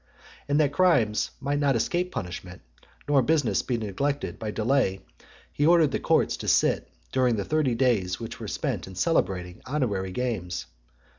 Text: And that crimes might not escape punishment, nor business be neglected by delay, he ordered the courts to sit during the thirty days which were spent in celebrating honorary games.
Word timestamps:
And 0.49 0.59
that 0.59 0.73
crimes 0.73 1.29
might 1.39 1.59
not 1.59 1.75
escape 1.75 2.11
punishment, 2.11 2.63
nor 3.07 3.21
business 3.21 3.61
be 3.61 3.77
neglected 3.77 4.39
by 4.39 4.49
delay, 4.49 5.01
he 5.53 5.67
ordered 5.67 5.91
the 5.91 5.99
courts 5.99 6.35
to 6.37 6.47
sit 6.47 6.89
during 7.11 7.35
the 7.35 7.45
thirty 7.45 7.75
days 7.75 8.19
which 8.19 8.39
were 8.39 8.47
spent 8.47 8.87
in 8.87 8.95
celebrating 8.95 9.61
honorary 9.67 10.11
games. 10.11 10.65